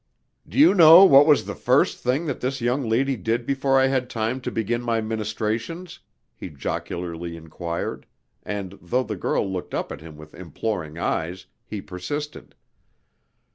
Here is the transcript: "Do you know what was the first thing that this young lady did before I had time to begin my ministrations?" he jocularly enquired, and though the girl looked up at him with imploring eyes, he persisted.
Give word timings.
"Do 0.47 0.57
you 0.57 0.73
know 0.73 1.05
what 1.05 1.27
was 1.27 1.45
the 1.45 1.53
first 1.53 1.99
thing 1.99 2.25
that 2.25 2.41
this 2.41 2.59
young 2.59 2.89
lady 2.89 3.15
did 3.15 3.45
before 3.45 3.79
I 3.79 3.85
had 3.85 4.09
time 4.09 4.41
to 4.41 4.49
begin 4.49 4.81
my 4.81 4.99
ministrations?" 4.99 5.99
he 6.35 6.49
jocularly 6.49 7.37
enquired, 7.37 8.07
and 8.41 8.79
though 8.81 9.03
the 9.03 9.15
girl 9.15 9.47
looked 9.47 9.75
up 9.75 9.91
at 9.91 10.01
him 10.01 10.17
with 10.17 10.33
imploring 10.33 10.97
eyes, 10.97 11.45
he 11.67 11.81
persisted. 11.83 12.55